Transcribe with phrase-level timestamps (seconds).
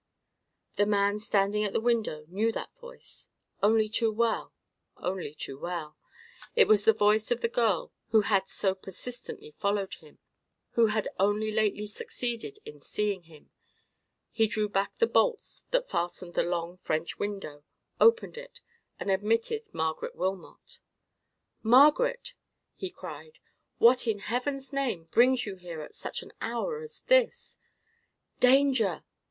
[0.77, 3.29] The man standing at the window knew that voice:
[3.61, 4.51] only too well,
[4.97, 5.95] only too well.
[6.55, 10.17] It was the voice of the girl who had so persistently followed him,
[10.71, 13.51] who had only lately succeeded in seeing him.
[14.31, 17.63] He drew back the bolts that fastened the long French window,
[17.99, 18.59] opened it,
[18.99, 20.79] and admitted Margaret Wilmot.
[21.61, 22.33] "Margaret!"
[22.73, 23.37] he cried;
[23.77, 27.59] "what, in Heaven's name, brings you here at such an hour as this?"
[28.39, 29.03] "Danger!"